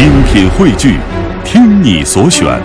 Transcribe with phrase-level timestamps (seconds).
[0.00, 0.96] 精品汇聚，
[1.44, 2.58] 听你所选，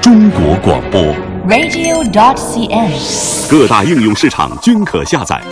[0.00, 1.02] 中国广播。
[1.48, 3.50] radio.dot.cn，。
[3.50, 5.42] 各大应用市场均可下载。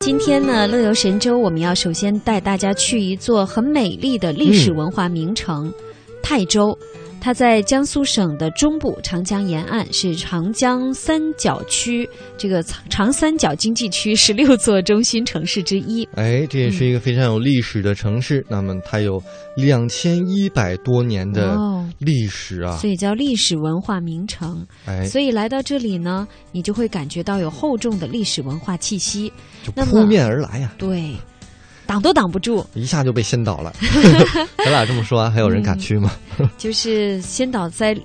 [0.00, 5.72] 今天呢，乐游神州我们要首先带大家去一座很美丽的历史文化名城——
[6.20, 6.76] 泰州。
[7.26, 12.08] 它在江苏省的中部长江沿岸，是长江三角区
[12.38, 16.08] 这个长三角经济区十六座中心城市之一。
[16.14, 18.46] 哎，这也是一个非常有历史的城市。
[18.48, 19.20] 那么它有
[19.56, 22.76] 两千一百多年的哦历史啊！
[22.76, 24.64] 所以叫历史文化名城。
[24.84, 29.32] 哎，所以来到这里呢，你就会感觉到有厚重的历史文化气息。
[29.64, 31.12] 就扑面而来呀、对，
[31.86, 32.64] 挡都挡不住。
[32.74, 33.72] 一下就被掀倒了。
[34.58, 36.10] 咱俩这么说，还有人敢去吗？
[36.58, 37.96] 就是先倒在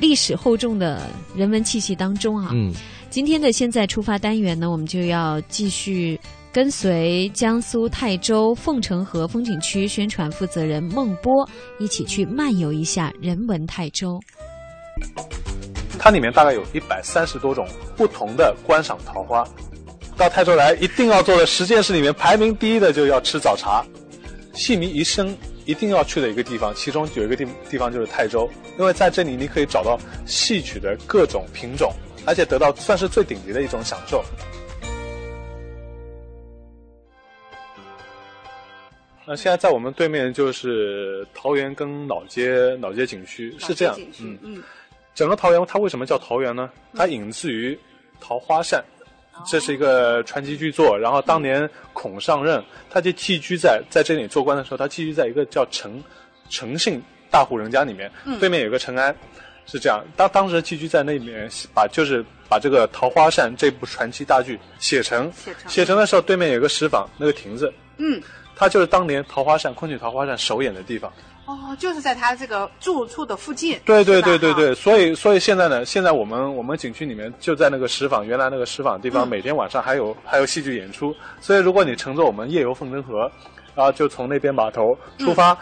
[0.00, 2.50] 历史厚重的人文气息当中啊。
[2.52, 2.72] 嗯，
[3.10, 6.18] 今天的现在出发单元呢，我们就要继续
[6.52, 11.48] 跟随江苏泰州凤城河风景区宣传负责人孟波
[11.78, 14.18] 一起去漫游一下人文泰州。
[15.98, 19.44] 它里面大概有一百三十多种不同的观赏桃花。
[20.18, 23.84] 到泰州来一定要做的十件事里面排名第一的就要吃早茶，
[24.52, 29.96] 戏迷一生一定要去的一个地方，其中有一个地地方就是泰州，因为在这里你可以找到
[30.26, 31.92] 戏曲的各种品种，
[32.26, 34.24] 而且得到算是最顶级的一种享受。
[39.24, 44.36] 那现在在我们对面就是桃园跟老街老街景区，是这样，嗯。
[44.42, 44.62] 嗯，
[45.14, 46.68] 整个桃园它为什么叫桃园呢？
[46.94, 47.78] 它引自于
[48.20, 48.82] 桃花扇，
[49.46, 50.98] 这是一个传奇巨作。
[50.98, 56.02] 然后当年孔上任他就寄居在在这里做官的时候，他寄居在一个叫陈
[56.48, 59.14] 陈姓大户人家里面，对面有个陈安，
[59.66, 60.04] 是这样。
[60.16, 68.20] 当当时寄居在那里面，把就是把这个《桃花扇》这部传奇大剧写成，写成写成的时候，对面有个石坊，那个亭子，嗯，
[68.56, 71.12] 它就是当年《桃花扇》昆曲《桃花扇》首演的地方。
[71.48, 73.80] 哦，就是在他这个住处的附近。
[73.86, 81.14] 对对对对对，所以所以现在呢，现在我们我们景区里面就在那个石坊，原来那个石坊地方，嗯每天晚上还有还有戏剧演出。
[81.40, 83.30] 所以如果你乘坐我们夜游凤城河，
[83.74, 85.56] 然后就从那边码头出发，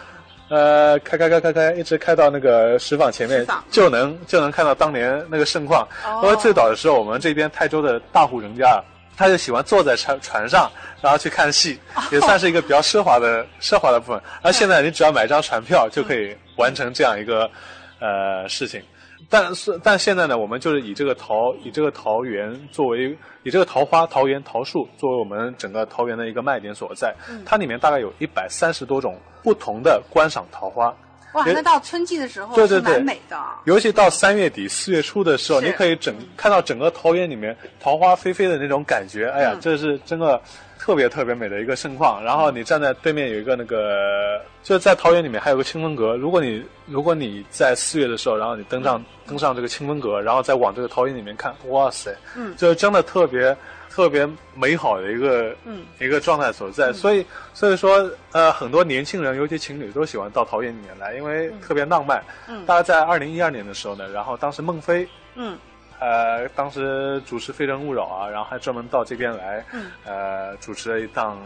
[0.49, 5.87] 呃，开开开开开，一直开到那个石坊前面，就能就能看到当年那个盛况。
[6.05, 8.83] 哦因为最早的时候，我们这边泰州的大户人家啊。
[9.17, 11.79] 他就喜欢坐在船船上，然后去看戏，
[12.13, 14.21] 也算是一个比较奢华的奢华的部分。
[14.43, 17.51] 而现在你只要买张船票就可以完成这样一个
[17.99, 18.83] 呃事情。
[19.29, 27.15] 但是但现在呢，我们就是以这个桃以这个桃园作为以这个桃花、桃园、桃树作为我们整个桃园的一个卖点所在。
[27.45, 30.95] 它里面大概有一百三十多种不同的观赏桃花。
[31.37, 33.39] 哇，那到春季的时候是对对对蛮美的。
[33.65, 39.61] 尤其到三月底四月初的时候，你可以整看到整个桃园里面桃花飞飞的那种感觉，哎呀，嗯。
[39.61, 40.41] 这是真的
[40.79, 42.23] 特别特别美的一个盛况。
[42.23, 46.17] 然后你站在对面有一个那个，就是在桃园里面还有个清风阁。
[46.17, 53.57] 如果你如果你在四月的时候，然后你登上、登上这个清风阁，然后再往这个桃园里面看，哇塞，嗯就真的特别。
[53.89, 62.23] 特别美好的一个、嗯一个状态所在，所以所以说呃很多年轻人，尤其情侣都喜欢到桃园里面来，因为特别浪漫。
[62.47, 65.57] 嗯大概在二零一二年的时候呢，然后当时孟非，嗯
[65.99, 69.91] 呃，当时主持《非诚勿扰》啊，然后还专门到这边来，嗯。
[70.05, 71.39] 呃，主持了一档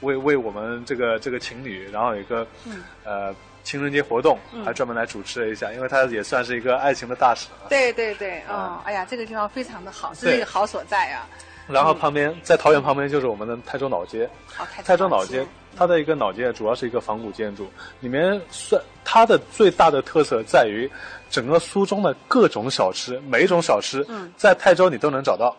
[0.00, 2.82] 为为我们这个这个情侣，然后有一个、嗯。
[3.04, 4.64] 呃情人节活动，嗯。
[4.64, 7.68] 还专门来主持了一下，因为他也算是一个爱情的大使啊。
[7.68, 8.80] 对对对，啊。
[8.80, 11.28] 嗯，哎呀，这个地方非常的好，是这个好所在啊。
[11.68, 14.24] 然后旁边在桃园旁边就是我们的泰州老街，
[14.58, 15.46] 哦，泰州老街，
[15.76, 17.68] 它的一个老街主要是一个仿古建筑，
[18.00, 20.90] 里面算它的最大的特色在于
[21.28, 25.54] 整个苏中的各种小吃，每一种小吃嗯在泰州你都能找到，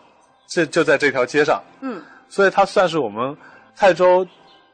[0.48, 3.36] 这就在这条街上，嗯所以它算是我们
[3.76, 4.26] 泰州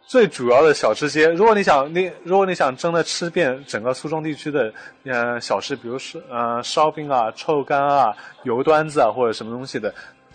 [0.07, 1.29] 最主要的小吃街。
[1.31, 4.73] 如果你想你如果你想真的吃遍整个苏中地区的
[5.05, 8.15] 呃小吃，比如是呃烧饼啊、臭干啊、
[8.45, 9.93] 油端子啊或者什么东西的，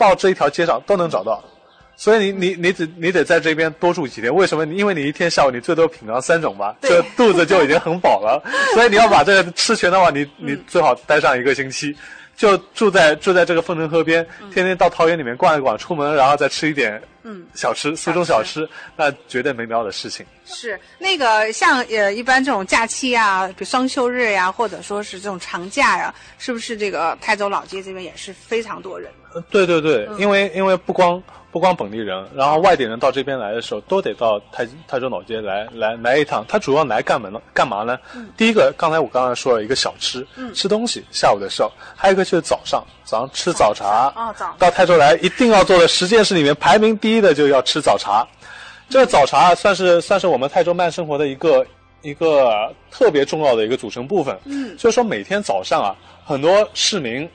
[0.10, 1.44] 到这一条街上都能找到。
[1.96, 4.66] 所以你你你得你得在这边多住几天，为什么？
[4.66, 8.42] 因为你一天下午你最多品尝三种吧，这肚子就已经很饱了。
[8.74, 11.96] 所以你要把这个吃全的话，你你嗯最好待上一个星期，
[12.36, 20.26] 就住在住在这个凤城河边，天天到桃园里面逛一逛，出门然后再吃一点嗯，小吃，苏州小吃，那绝对没妙的事情。
[20.46, 29.40] 是那个像呃一般这种假期啊，比如双休日呀、或者说是这种长假呀、是不是这个泰州老街这边也是非常多人的？
[29.40, 31.22] 呃对对对，嗯因为因为不光
[31.52, 36.44] 不光本地人，然后外地人到这边来的时候，都得到泰泰州老街来来来一趟。
[36.48, 37.42] 他主要来干嘛呢？
[37.54, 37.98] 干嘛呢？
[38.36, 44.08] 第一个，刚才我刚才说了一个小吃，嗯吃东西，下午的时候；还有一个就是早上，早上吃早茶。
[44.16, 48.26] 哦早到泰州来一定要做的十件事里面，排名第一的就要吃早茶。
[48.90, 51.66] 这个早茶啊算是算是我们泰州慢生活的一个
[52.04, 54.38] 一个特别重要的一个组成部分。
[54.46, 55.94] 嗯，就是说每天早上啊，
[56.26, 57.30] 很多市民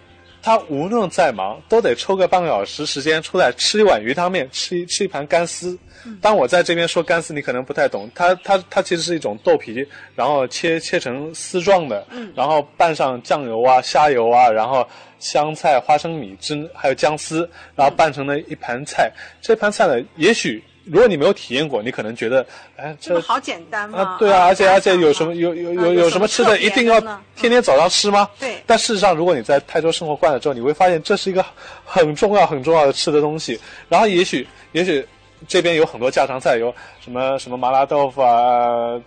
[0.46, 5.76] 他无论再忙，都得抽个半个小时时间出来吃一碗鱼汤面，吃一吃一盘干丝。
[6.20, 9.84] 当我在这边说干丝，你可能不太懂，它它它其实是一种豆皮，
[10.14, 14.88] 然后切切成丝状的，嗯然后拌上酱油啊、虾油啊，然后
[15.19, 19.10] 香菜、花生米汁还有姜丝，然后拌成了一盘菜。
[19.42, 22.47] 这盘菜呢，也许如果你没有体验过，你可能觉得，
[22.77, 23.99] 哎，这个好简单吗。
[23.99, 27.00] 啊，对啊，而且而且有什么有有有有什么吃的，一定要
[27.35, 28.31] 天天早上吃吗？
[28.38, 28.62] 对。
[28.67, 31.44] 但事实上，如果你在泰州生活惯了之后，你会发现这是一个
[31.85, 33.59] 很重要很重要的吃的东西。
[33.88, 35.05] 然后也许也许
[35.49, 36.73] 这边有很多家常菜，有
[37.05, 39.00] 什么什么麻辣豆腐啊，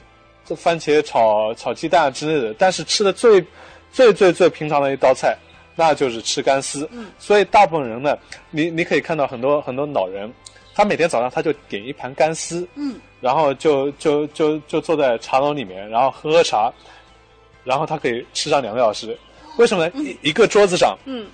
[0.45, 2.53] 这番茄炒炒鸡蛋之类的。
[2.57, 3.41] 但是吃的最
[3.93, 5.37] 最最最平常的一道菜，
[5.77, 6.85] 那就是吃干丝。
[6.91, 7.07] 嗯。
[7.17, 8.17] 所以大部分人呢，
[8.51, 10.29] 你你可以看到很多很多老人。
[10.79, 16.71] 他每天早上他就点一盘干丝，嗯，然后就就就就坐在茶楼里面，然后喝喝茶，
[17.65, 19.17] 然后他可以吃上两个小时。
[19.57, 19.91] 为什么呢？
[19.95, 21.27] 一一个桌子上，嗯，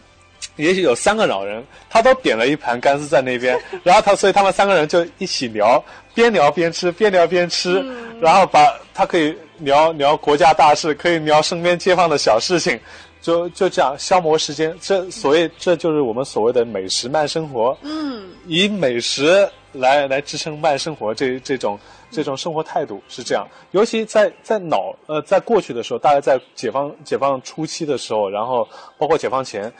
[0.55, 3.55] 也许有三个老人，他都点了一盘干丝在那边，
[3.85, 5.79] 然后他所以他们三个人就一起聊，
[6.15, 8.65] 边聊边吃，边聊边吃，嗯然后把
[8.95, 12.79] 他可以聊聊国家大事，可以聊身边街坊的小事情。
[13.25, 17.75] 就就这样消磨时间，这所谓这就是我们所谓的美食慢生活。
[17.81, 21.79] 嗯，以美食来来支撑慢生活这这种
[22.11, 23.47] 这种生活态度是这样。
[23.71, 29.73] 尤其在在脑呃在过去的时候，大概在解放解放初期的时候，然后包括解放前，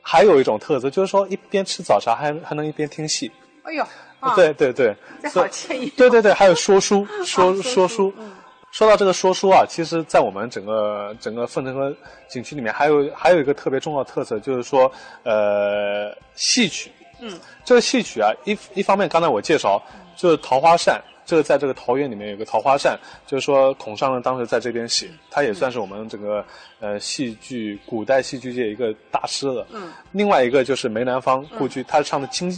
[0.00, 3.28] 还有一种特色就是说一边吃早茶还还能一边听戏。
[3.64, 3.84] 哎呦，
[4.20, 5.92] 啊、对对对，这好惬意、哦。
[5.96, 8.12] 对对对，还有说书说、 啊、说书。
[8.16, 8.30] 嗯
[8.72, 11.94] 说到这个说书啊，其实，在我们整个整个凤城河
[12.26, 14.90] 景区里面，还有还有一个特别重要的特色，就是说，
[15.24, 16.90] 呃，戏曲。
[17.20, 19.80] 嗯，这个戏曲啊，一一方面，刚才我介绍
[20.16, 26.42] 就是桃花扇，这个在这个桃园里面有个桃花扇，就是说孔尚呢当时在这边写，他也算是我们整个
[26.80, 29.66] 呃戏剧古代戏剧界一个大师了。
[29.70, 32.50] 嗯，另外一个就是梅兰芳故居，他唱的京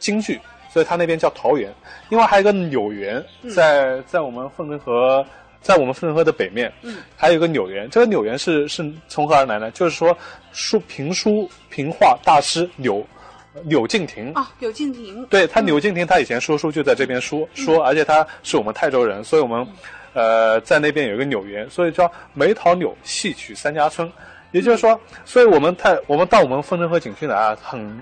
[0.00, 0.40] 京剧。
[0.72, 1.70] 所以他那边叫桃园，
[2.08, 3.22] 另外还有一个柳园，
[3.54, 5.22] 在在我们凤城河，
[5.62, 7.88] 在我们凤城河的北面，嗯，还有一个柳园。
[7.88, 9.70] 这个柳园是是从何而来呢？
[9.70, 10.16] 就是说
[10.52, 13.06] 书评书评话大师柳
[13.64, 19.66] 柳敬亭啊，柳敬亭，对他柳敬亭，他以前说书就在这边说说，而且他是我们泰州人，所以我们
[20.12, 24.10] 呃在那边有一个柳园，所以叫梅桃柳戏曲三家村。
[24.50, 28.00] 也就是说，所以我们泰我们到我们凤城河景区来啊，很。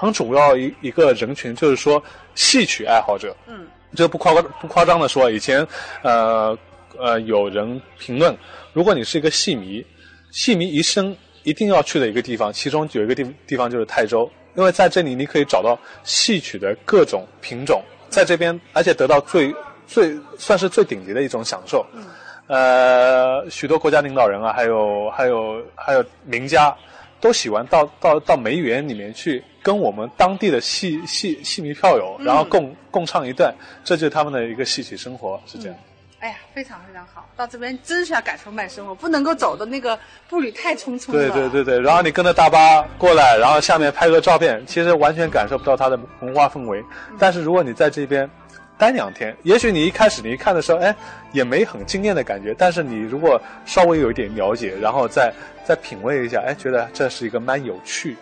[0.00, 2.00] 很主要一一个人群就是说
[2.36, 3.66] 戏曲爱好者，嗯，
[3.96, 5.66] 这不夸不夸张的说，以前
[6.02, 6.56] 呃
[6.96, 8.36] 呃有人评论，
[8.72, 9.84] 如果你是一个戏迷，
[10.30, 19.54] 戏迷一生一定要去的一个地方，其中有一个地地方就是泰州，因为在这里你可以找到戏曲的各种品种，在这边而且得到最
[19.86, 22.04] 最算是最顶级的一种享受，嗯，
[22.46, 26.74] 呃，许多国家领导人啊，还有还有还有名家。
[27.20, 33.52] 都喜欢到到到梅园里面去跟我们当地的戏戏戏迷票友，然后共、嗯、共唱一段，
[33.82, 35.76] 这就是他们的一个戏曲生活，是这样。
[35.76, 35.82] 嗯、
[36.20, 39.96] 哎呀，非常非常好，到这边真是要感受慢生活，不能够走的那个
[40.28, 41.12] 步履太匆匆了。
[41.12, 46.80] 对对对对，然后你跟着大巴过来，然后下面拍个照片，其实完全感受不到它的文化氛围。
[47.10, 48.28] 嗯、但是如果你在这边
[48.76, 50.92] 待两天，也许你一开始你一看的时候，哎，
[51.30, 52.52] 也没很惊艳的感觉。
[52.58, 55.32] 但是你如果稍微有一点了解，然后再
[55.64, 58.16] 再品味一下，哎，觉得这是一个蛮有趣、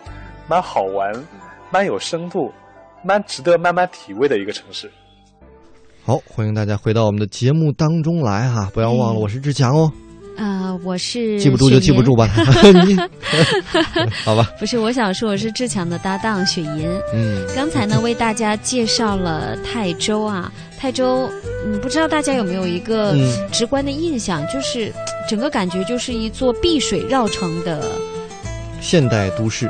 [0.47, 1.15] 蛮好玩、
[1.71, 2.53] 蛮有深度、
[3.03, 4.93] 蛮值得慢慢体味的一个城市。
[6.07, 8.71] 好，欢迎大家回到我们的节目当中来哈！
[8.73, 9.91] 不要忘了，我是志强哦。
[10.39, 12.31] 啊、呃，我是记不住就记不住吧，
[12.87, 12.97] 你
[14.25, 14.49] 好吧？
[14.57, 16.89] 不是，我想说我是志强的搭档雪银。
[17.13, 21.29] 嗯，刚才呢为大家介绍了泰州啊，泰州，
[21.67, 23.13] 嗯，不知道大家有没有一个
[23.51, 24.93] 直观的印象，嗯、就是
[25.29, 27.91] 整个感觉就是一座碧水绕城的
[28.81, 29.67] 现代都市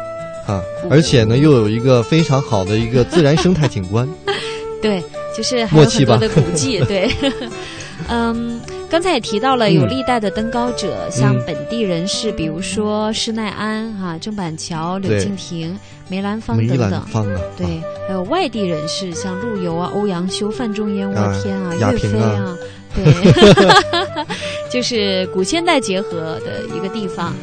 [0.46, 4.06] 啊，而且呢又有一个非常好的一个自然生态景观。
[4.82, 5.02] 对，
[5.36, 7.10] 就是还有很多的古迹， 对，
[8.08, 8.60] 嗯。
[8.88, 15.76] 刚才也提到了有历代的登高者，嗯、像本地人士，比如说施耐庵哈、啊、郑板桥、柳敬亭、
[16.06, 17.02] 梅兰芳等等。
[17.06, 17.66] 芳啊，对，
[18.06, 22.56] 还有外地人士，像陆游啊、欧阳修、范仲淹、啊、沃天啊、岳飞啊，
[22.94, 23.04] 对，
[24.70, 27.34] 就是古现代结合的一个地方。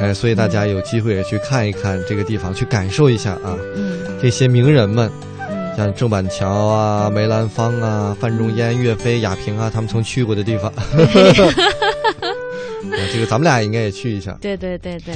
[0.00, 5.08] 哎，所以大家有机会也去看一看这个地方，去感受一下啊，嗯，这些名人们。
[5.78, 10.72] 像郑板桥啊、梅兰芳啊、范仲淹、岳飞、亚平啊，他们曾去过的地方。
[13.12, 14.36] 这个咱们俩应该也去一下。
[14.40, 15.14] 对对对对。